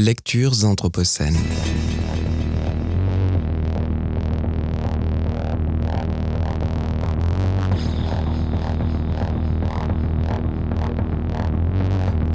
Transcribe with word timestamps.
Lectures 0.00 0.64
anthropocènes. 0.64 1.34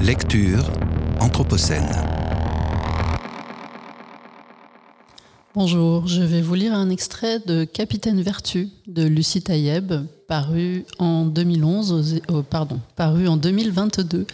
Lecture 0.02 0.70
anthropocène. 1.22 1.90
Bonjour, 5.56 6.06
je 6.06 6.22
vais 6.22 6.42
vous 6.42 6.56
lire 6.56 6.74
un 6.74 6.90
extrait 6.90 7.40
de 7.40 7.64
Capitaine 7.64 8.22
Vertu 8.22 8.68
de 8.88 9.04
Lucie 9.04 9.42
Taïeb, 9.42 9.94
paru 10.28 10.84
en 11.00 11.24
2011, 11.24 12.20
euh, 12.30 12.42
pardon, 12.42 12.82
paru 12.98 13.30
en 13.30 13.38
2022 13.38 14.28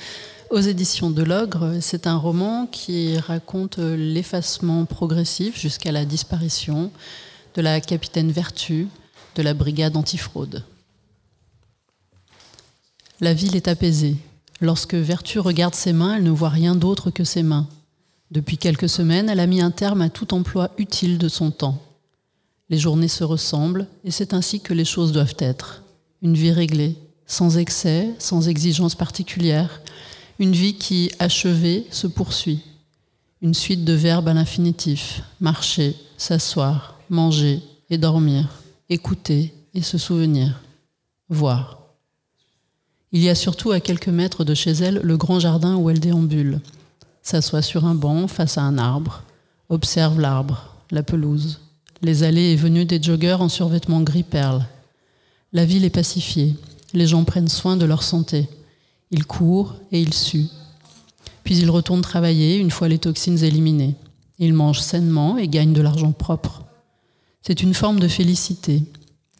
aux 0.49 0.59
éditions 0.59 1.11
de 1.11 1.23
l'Ogre. 1.23 1.77
C'est 1.81 2.07
un 2.07 2.17
roman 2.17 2.67
qui 2.67 3.17
raconte 3.17 3.77
l'effacement 3.77 4.85
progressif 4.85 5.59
jusqu'à 5.59 5.91
la 5.91 6.05
disparition 6.05 6.91
de 7.55 7.61
la 7.61 7.79
capitaine 7.81 8.31
Vertu 8.31 8.87
de 9.35 9.41
la 9.41 9.53
brigade 9.53 9.95
antifraude. 9.95 10.63
La 13.21 13.33
ville 13.33 13.55
est 13.55 13.67
apaisée. 13.67 14.17
Lorsque 14.61 14.95
Vertu 14.95 15.39
regarde 15.39 15.75
ses 15.75 15.93
mains, 15.93 16.15
elle 16.15 16.23
ne 16.23 16.31
voit 16.31 16.49
rien 16.49 16.75
d'autre 16.75 17.11
que 17.11 17.23
ses 17.23 17.43
mains. 17.43 17.67
Depuis 18.31 18.57
quelques 18.57 18.89
semaines, 18.89 19.29
elle 19.29 19.39
a 19.39 19.47
mis 19.47 19.61
un 19.61 19.71
terme 19.71 20.01
à 20.01 20.09
tout 20.09 20.33
emploi 20.33 20.71
utile 20.77 21.17
de 21.17 21.27
son 21.27 21.51
temps. 21.51 21.81
Les 22.69 22.77
journées 22.77 23.07
se 23.07 23.23
ressemblent 23.23 23.87
et 24.03 24.11
c'est 24.11 24.33
ainsi 24.33 24.59
que 24.61 24.73
les 24.73 24.85
choses 24.85 25.11
doivent 25.11 25.35
être. 25.39 25.83
Une 26.21 26.35
vie 26.35 26.51
réglée, 26.51 26.95
sans 27.25 27.57
excès, 27.57 28.13
sans 28.19 28.47
exigence 28.47 28.95
particulière, 28.95 29.81
une 30.39 30.53
vie 30.53 30.75
qui, 30.75 31.11
achevée, 31.19 31.85
se 31.91 32.07
poursuit. 32.07 32.61
Une 33.41 33.53
suite 33.53 33.83
de 33.83 33.93
verbes 33.93 34.29
à 34.29 34.33
l'infinitif, 34.33 35.21
marcher, 35.41 35.95
s'asseoir, 36.17 36.97
manger 37.09 37.61
et 37.89 37.97
dormir, 37.97 38.47
écouter 38.89 39.53
et 39.73 39.81
se 39.81 39.97
souvenir, 39.97 40.61
voir. 41.27 41.79
Il 43.11 43.21
y 43.21 43.29
a 43.29 43.35
surtout 43.35 43.71
à 43.71 43.79
quelques 43.79 44.09
mètres 44.09 44.43
de 44.43 44.53
chez 44.53 44.71
elle 44.71 45.01
le 45.03 45.17
grand 45.17 45.39
jardin 45.39 45.75
où 45.75 45.89
elle 45.89 45.99
déambule, 45.99 46.61
s'assoit 47.21 47.61
sur 47.61 47.85
un 47.85 47.95
banc 47.95 48.27
face 48.27 48.57
à 48.57 48.61
un 48.61 48.77
arbre, 48.77 49.23
observe 49.67 50.19
l'arbre, 50.19 50.75
la 50.91 51.03
pelouse, 51.03 51.59
les 52.01 52.23
allées 52.23 52.51
et 52.51 52.55
venues 52.55 52.85
des 52.85 53.01
joggeurs 53.01 53.41
en 53.41 53.49
survêtement 53.49 54.01
gris 54.01 54.23
perle. 54.23 54.65
La 55.51 55.65
ville 55.65 55.83
est 55.83 55.89
pacifiée, 55.89 56.55
les 56.93 57.07
gens 57.07 57.25
prennent 57.25 57.49
soin 57.49 57.75
de 57.75 57.85
leur 57.85 58.03
santé. 58.03 58.47
Ils 59.11 59.25
courent 59.25 59.75
et 59.91 60.01
ils 60.01 60.13
suent. 60.13 60.49
Puis 61.43 61.57
ils 61.57 61.69
retournent 61.69 62.01
travailler 62.01 62.57
une 62.57 62.71
fois 62.71 62.87
les 62.87 62.99
toxines 62.99 63.43
éliminées. 63.43 63.95
Ils 64.37 64.53
mangent 64.53 64.81
sainement 64.81 65.37
et 65.37 65.47
gagnent 65.47 65.73
de 65.73 65.81
l'argent 65.81 66.11
propre. 66.11 66.63
C'est 67.41 67.63
une 67.63 67.73
forme 67.73 67.99
de 67.99 68.07
félicité. 68.07 68.83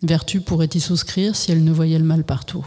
Vertu 0.02 0.42
pourrait 0.42 0.70
y 0.74 0.80
souscrire 0.80 1.36
si 1.36 1.52
elle 1.52 1.64
ne 1.64 1.72
voyait 1.72 2.00
le 2.00 2.06
mal 2.06 2.24
partout. 2.24 2.66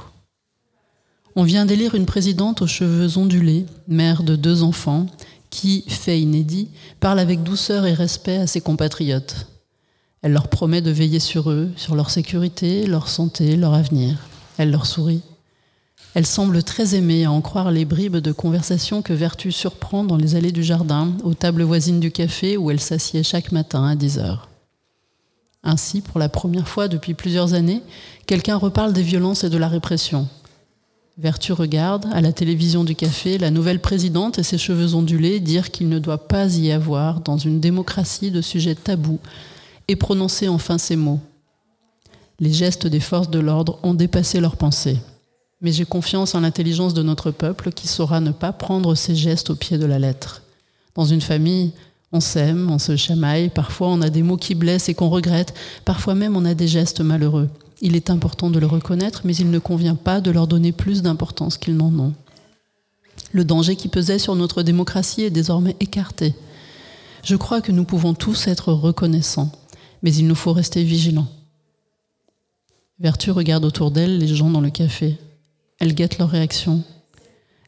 On 1.34 1.45
vient 1.45 1.64
d'élire 1.64 1.95
une 1.95 2.06
présidente 2.06 2.61
aux 2.61 2.67
cheveux 2.67 3.17
ondulés, 3.17 3.64
mère 3.89 4.23
de 4.23 4.36
deux 4.36 4.62
enfants, 4.62 5.06
qui, 5.48 5.84
fait 5.89 6.20
inédit, 6.20 6.69
parle 7.00 7.19
avec 7.19 7.42
douceur 7.42 7.86
et 7.86 7.95
respect 7.95 8.36
à 8.36 8.47
ses 8.47 8.61
compatriotes. 8.61 9.47
Elle 10.20 10.33
leur 10.33 10.48
promet 10.48 10.83
de 10.83 10.91
veiller 10.91 11.20
sur 11.20 11.50
eux, 11.50 11.70
sur 11.77 11.95
leur 11.95 12.11
sécurité, 12.11 12.86
leur 12.86 13.08
santé, 13.08 13.56
leur 13.56 13.75
avenir. 13.75 14.19
Elle 14.58 14.70
leur 14.70 14.86
sourit. 14.86 15.23
Elle 16.15 16.27
semble 16.27 16.63
très 16.63 16.95
aimée 16.95 17.25
à 17.25 17.33
en 17.33 17.41
croire 17.41 17.71
les 17.71 17.87
bribes 17.87 18.19
de 18.19 18.33
conversation 18.33 19.01
que 19.01 19.15
Vertu 19.15 19.51
surprend 19.51 20.05
dans 20.05 20.19
les 20.19 20.35
allées 20.35 20.53
du 20.53 20.63
jardin, 20.63 21.13
aux 21.25 21.33
tables 21.33 21.63
voisines 21.63 22.01
du 22.01 22.11
café 22.11 22.59
où 22.59 22.71
elle 22.71 22.81
s'assied 22.81 23.23
chaque 23.23 23.51
matin 23.51 23.87
à 23.87 23.95
10 23.95 24.19
heures. 24.19 24.49
Ainsi, 25.65 26.03
pour 26.03 26.19
la 26.19 26.29
première 26.29 26.69
fois 26.69 26.89
depuis 26.89 27.15
plusieurs 27.15 27.55
années, 27.55 27.83
quelqu'un 28.27 28.57
reparle 28.57 28.92
des 28.92 29.03
violences 29.03 29.45
et 29.45 29.51
de 29.51 29.57
la 29.57 29.69
répression. 29.69 30.29
Vertu 31.17 31.53
regarde, 31.53 32.07
à 32.13 32.20
la 32.20 32.33
télévision 32.33 32.85
du 32.85 32.95
café, 32.95 33.39
la 33.39 33.51
nouvelle 33.51 33.81
présidente 33.81 34.39
et 34.39 34.42
ses 34.42 34.59
cheveux 34.59 34.95
ondulés 34.95 35.41
dire 35.41 35.70
qu'il 35.70 35.89
ne 35.89 35.98
doit 35.98 36.27
pas 36.27 36.47
y 36.57 36.73
avoir, 36.73 37.20
dans 37.20 37.39
une 37.39 37.61
démocratie, 37.61 38.31
de 38.31 38.41
sujets 38.42 38.75
tabous, 38.75 39.20
et 39.89 39.97
prononcer 39.97 40.48
enfin 40.48 40.79
ces 40.79 40.97
mots. 40.97 41.20
Les 42.41 42.53
gestes 42.53 42.86
des 42.86 43.01
forces 43.01 43.31
de 43.31 43.39
l'ordre 43.39 43.79
ont 43.83 43.95
dépassé 43.95 44.41
leurs 44.41 44.57
pensées. 44.57 44.98
Mais 45.62 45.73
j'ai 45.73 45.84
confiance 45.84 46.34
en 46.34 46.40
l'intelligence 46.40 46.92
de 46.92 47.02
notre 47.02 47.30
peuple 47.30 47.73
qui 47.73 47.86
saura 47.89 48.20
ne 48.20 48.33
pas 48.33 48.52
prendre 48.52 48.95
ces 48.95 49.14
gestes 49.14 49.50
au 49.50 49.55
pied 49.55 49.78
de 49.78 49.86
la 49.86 50.00
lettre. 50.00 50.42
Dans 50.95 51.05
une 51.05 51.20
famille, 51.20 51.73
on 52.12 52.20
s'aime, 52.20 52.70
on 52.70 52.78
se 52.78 52.96
chamaille, 52.96 53.48
parfois 53.48 53.89
on 53.89 54.02
a 54.02 54.11
des 54.11 54.23
mots 54.23 54.36
qui 54.36 54.55
blessent 54.55 54.89
et 54.89 54.95
qu'on 54.95 55.08
regrette, 55.08 55.55
parfois 55.84 56.14
même 56.14 56.36
on 56.36 56.45
a 56.45 56.55
des 56.55 56.68
gestes 56.68 57.00
malheureux. 57.00 57.48
Il 57.80 57.96
est 57.96 58.11
important 58.11 58.50
de 58.50 58.58
le 58.58 58.67
reconnaître, 58.67 59.23
mais 59.24 59.34
il 59.34 59.50
ne 59.50 59.58
convient 59.58 59.95
pas 59.95 60.20
de 60.20 60.30
leur 60.30 60.46
donner 60.46 60.73
plus 60.73 61.00
d'importance 61.00 61.56
qu'ils 61.56 61.77
n'en 61.77 61.96
ont. 61.98 62.12
Le 63.33 63.44
danger 63.44 63.77
qui 63.77 63.89
pesait 63.89 64.18
sur 64.18 64.36
notre 64.36 64.62
démocratie 64.62 65.23
est 65.23 65.30
désormais 65.30 65.77
écarté. 65.80 66.34
Je 67.23 67.36
crois 67.36 67.61
que 67.61 67.73
nous 67.73 67.84
pouvons 67.84 68.14
tous 68.14 68.46
être 68.46 68.73
reconnaissants, 68.73 69.50
mais 70.02 70.14
il 70.14 70.27
nous 70.27 70.34
faut 70.34 70.52
rester 70.52 70.83
vigilants. 70.84 71.29
Vertu 72.98 73.30
regarde 73.30 73.64
autour 73.64 73.90
d'elle 73.90 74.18
les 74.18 74.29
gens 74.29 74.50
dans 74.50 74.61
le 74.61 74.70
café. 74.70 75.17
Elle 75.83 75.97
guette 75.97 76.19
leur 76.19 76.31
réaction. 76.31 76.85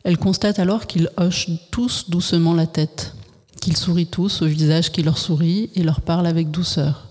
Elle 0.04 0.18
constate 0.18 0.60
alors 0.60 0.86
qu'ils 0.86 1.10
hochent 1.16 1.50
tous 1.72 2.08
doucement 2.10 2.54
la 2.54 2.68
tête, 2.68 3.12
qu'ils 3.60 3.76
sourient 3.76 4.06
tous 4.06 4.40
au 4.40 4.46
visage 4.46 4.92
qui 4.92 5.02
leur 5.02 5.18
sourit 5.18 5.70
et 5.74 5.82
leur 5.82 6.00
parle 6.00 6.28
avec 6.28 6.52
douceur. 6.52 7.08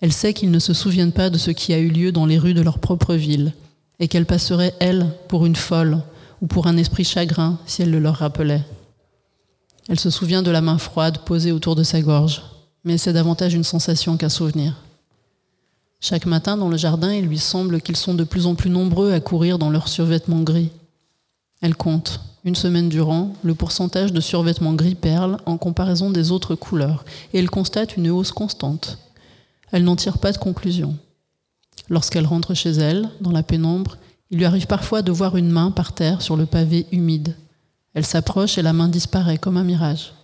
Elle 0.00 0.12
sait 0.12 0.34
qu'ils 0.34 0.50
ne 0.50 0.58
se 0.58 0.74
souviennent 0.74 1.12
pas 1.12 1.30
de 1.30 1.38
ce 1.38 1.52
qui 1.52 1.72
a 1.72 1.78
eu 1.78 1.88
lieu 1.88 2.10
dans 2.10 2.26
les 2.26 2.36
rues 2.36 2.52
de 2.52 2.62
leur 2.62 2.80
propre 2.80 3.14
ville, 3.14 3.52
et 4.00 4.08
qu'elle 4.08 4.26
passerait, 4.26 4.74
elle, 4.80 5.06
pour 5.28 5.46
une 5.46 5.54
folle 5.54 6.02
ou 6.40 6.48
pour 6.48 6.66
un 6.66 6.78
esprit 6.78 7.04
chagrin 7.04 7.60
si 7.64 7.82
elle 7.82 7.92
le 7.92 8.00
leur 8.00 8.16
rappelait. 8.16 8.64
Elle 9.88 10.00
se 10.00 10.10
souvient 10.10 10.42
de 10.42 10.50
la 10.50 10.62
main 10.62 10.78
froide 10.78 11.18
posée 11.18 11.52
autour 11.52 11.76
de 11.76 11.84
sa 11.84 12.00
gorge, 12.02 12.42
mais 12.82 12.98
c'est 12.98 13.12
davantage 13.12 13.54
une 13.54 13.62
sensation 13.62 14.16
qu'un 14.16 14.28
souvenir. 14.28 14.74
Chaque 16.04 16.26
matin 16.26 16.56
dans 16.56 16.68
le 16.68 16.76
jardin, 16.76 17.12
il 17.12 17.26
lui 17.26 17.38
semble 17.38 17.80
qu'ils 17.80 17.96
sont 17.96 18.14
de 18.14 18.24
plus 18.24 18.46
en 18.46 18.56
plus 18.56 18.70
nombreux 18.70 19.12
à 19.12 19.20
courir 19.20 19.56
dans 19.56 19.70
leurs 19.70 19.86
survêtements 19.86 20.42
gris. 20.42 20.70
Elle 21.60 21.76
compte, 21.76 22.20
une 22.44 22.56
semaine 22.56 22.88
durant, 22.88 23.34
le 23.44 23.54
pourcentage 23.54 24.12
de 24.12 24.20
survêtements 24.20 24.74
gris 24.74 24.96
perle 24.96 25.36
en 25.46 25.58
comparaison 25.58 26.10
des 26.10 26.32
autres 26.32 26.56
couleurs, 26.56 27.04
et 27.32 27.38
elle 27.38 27.50
constate 27.50 27.96
une 27.96 28.10
hausse 28.10 28.32
constante. 28.32 28.98
Elle 29.70 29.84
n'en 29.84 29.94
tire 29.94 30.18
pas 30.18 30.32
de 30.32 30.38
conclusion. 30.38 30.96
Lorsqu'elle 31.88 32.26
rentre 32.26 32.52
chez 32.52 32.70
elle, 32.70 33.08
dans 33.20 33.30
la 33.30 33.44
pénombre, 33.44 33.96
il 34.32 34.38
lui 34.38 34.44
arrive 34.44 34.66
parfois 34.66 35.02
de 35.02 35.12
voir 35.12 35.36
une 35.36 35.50
main 35.50 35.70
par 35.70 35.92
terre 35.92 36.20
sur 36.20 36.36
le 36.36 36.46
pavé 36.46 36.84
humide. 36.90 37.36
Elle 37.94 38.06
s'approche 38.06 38.58
et 38.58 38.62
la 38.62 38.72
main 38.72 38.88
disparaît 38.88 39.38
comme 39.38 39.56
un 39.56 39.62
mirage. 39.62 40.14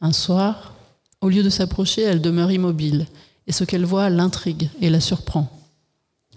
Un 0.00 0.12
soir, 0.12 0.74
au 1.20 1.28
lieu 1.28 1.44
de 1.44 1.50
s'approcher, 1.50 2.02
elle 2.02 2.20
demeure 2.20 2.50
immobile, 2.50 3.06
et 3.46 3.52
ce 3.52 3.64
qu'elle 3.64 3.84
voit 3.84 4.10
l'intrigue 4.10 4.70
et 4.80 4.90
la 4.90 5.00
surprend. 5.00 5.48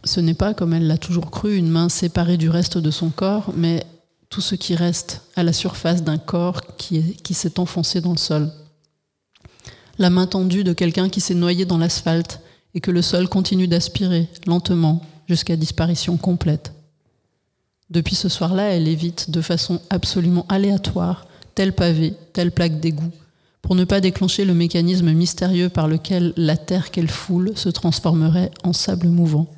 Ce 0.03 0.19
n'est 0.19 0.33
pas, 0.33 0.53
comme 0.53 0.73
elle 0.73 0.87
l'a 0.87 0.97
toujours 0.97 1.31
cru, 1.31 1.55
une 1.55 1.69
main 1.69 1.89
séparée 1.89 2.37
du 2.37 2.49
reste 2.49 2.77
de 2.77 2.91
son 2.91 3.09
corps, 3.09 3.53
mais 3.55 3.85
tout 4.29 4.41
ce 4.41 4.55
qui 4.55 4.75
reste 4.75 5.21
à 5.35 5.43
la 5.43 5.53
surface 5.53 6.03
d'un 6.03 6.17
corps 6.17 6.61
qui, 6.77 7.33
s'est 7.33 7.59
enfoncé 7.59 8.01
dans 8.01 8.11
le 8.11 8.17
sol 8.17 8.51
la 9.99 10.09
main 10.09 10.25
tendue 10.25 10.63
de 10.63 10.73
quelqu'un 10.73 11.09
qui 11.09 11.21
s'est 11.21 11.35
noyé 11.35 11.65
dans 11.65 11.77
l'asphalte 11.77 12.41
et 12.73 12.81
que 12.81 12.91
le 12.91 13.01
sol 13.01 13.27
continue 13.27 13.67
d'aspirer 13.67 14.27
lentement 14.47 15.01
jusqu'à 15.27 15.55
disparition 15.55 16.17
complète. 16.17 16.73
Depuis 17.89 18.15
ce 18.15 18.29
soir-là, 18.29 18.71
elle 18.71 18.87
évite 18.87 19.29
de 19.29 19.41
façon 19.41 19.79
absolument 19.89 20.45
aléatoire 20.49 21.27
tel 21.53 21.73
pavé, 21.73 22.15
telle 22.33 22.51
plaque 22.51 22.79
d'égout, 22.79 23.11
pour 23.63 23.73
ne 23.73 23.85
pas 23.85 24.01
déclencher 24.01 24.45
le 24.45 24.53
mécanisme 24.53 25.11
mystérieux 25.11 25.69
par 25.69 25.87
lequel 25.87 26.33
la 26.37 26.57
terre 26.57 26.91
qu'elle 26.91 27.09
foule 27.09 27.53
se 27.55 27.69
transformerait 27.69 28.51
en 28.63 28.73
sable 28.73 29.07
mouvant. 29.07 29.49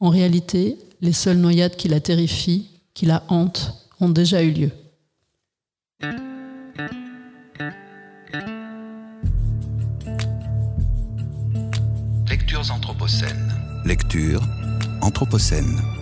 En 0.00 0.10
réalité, 0.10 0.76
les 1.00 1.14
seules 1.14 1.38
noyades 1.38 1.76
qui 1.76 1.88
la 1.88 2.00
terrifient, 2.00 2.68
qui 2.92 3.06
la 3.06 3.22
hantent, 3.28 3.88
ont 4.00 4.10
déjà 4.10 4.42
eu 4.42 4.50
lieu. 4.50 4.70
anthropocènes. 12.70 13.52
Lecture 13.84 14.40
Anthropocène. 15.00 16.01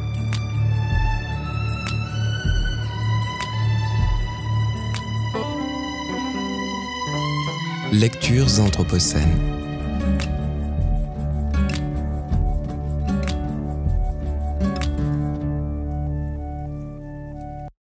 Lectures 7.92 8.60
anthropocènes. 8.60 9.59